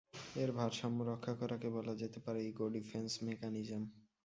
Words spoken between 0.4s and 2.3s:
এর ভারসাম্য রক্ষা করাকে বলা যেতে